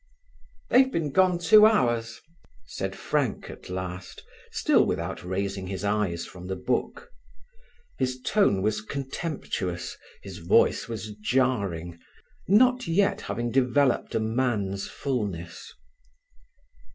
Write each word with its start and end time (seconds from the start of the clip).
"They've 0.71 0.91
been 0.91 1.11
gone 1.11 1.37
two 1.37 1.67
hours," 1.67 2.21
said 2.65 2.95
Frank 2.95 3.51
at 3.51 3.69
last, 3.69 4.23
still 4.49 4.83
without 4.83 5.23
raising 5.23 5.67
his 5.67 5.83
eyes 5.85 6.25
from 6.25 6.49
his 6.49 6.57
book. 6.57 7.11
His 7.99 8.19
tone 8.19 8.63
was 8.63 8.81
contemptuous, 8.81 9.95
his 10.23 10.39
voice 10.39 10.87
was 10.87 11.11
jarring, 11.21 11.99
not 12.47 12.87
yet 12.87 13.21
having 13.21 13.51
developed 13.51 14.15
a 14.15 14.19
man's 14.19 14.87
fullness. 14.87 15.71